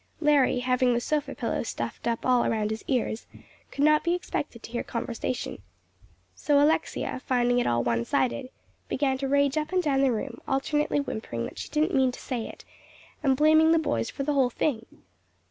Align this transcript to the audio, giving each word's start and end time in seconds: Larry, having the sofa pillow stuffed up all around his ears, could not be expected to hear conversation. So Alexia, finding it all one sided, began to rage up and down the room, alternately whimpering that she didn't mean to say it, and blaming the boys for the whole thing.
Larry, 0.19 0.61
having 0.61 0.95
the 0.95 0.99
sofa 0.99 1.35
pillow 1.35 1.61
stuffed 1.61 2.07
up 2.07 2.25
all 2.25 2.43
around 2.43 2.71
his 2.71 2.83
ears, 2.87 3.27
could 3.69 3.83
not 3.83 4.03
be 4.03 4.15
expected 4.15 4.63
to 4.63 4.71
hear 4.71 4.81
conversation. 4.81 5.61
So 6.33 6.59
Alexia, 6.59 7.21
finding 7.27 7.59
it 7.59 7.67
all 7.67 7.83
one 7.83 8.03
sided, 8.03 8.49
began 8.87 9.19
to 9.19 9.27
rage 9.27 9.59
up 9.59 9.71
and 9.71 9.83
down 9.83 10.01
the 10.01 10.11
room, 10.11 10.41
alternately 10.47 10.97
whimpering 10.99 11.43
that 11.45 11.59
she 11.59 11.69
didn't 11.69 11.93
mean 11.93 12.11
to 12.13 12.19
say 12.19 12.47
it, 12.47 12.65
and 13.21 13.37
blaming 13.37 13.73
the 13.73 13.77
boys 13.77 14.09
for 14.09 14.23
the 14.23 14.33
whole 14.33 14.49
thing. 14.49 14.87